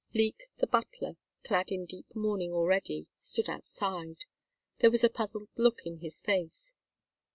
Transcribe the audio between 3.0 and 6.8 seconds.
stood outside. There was a puzzled look in his face.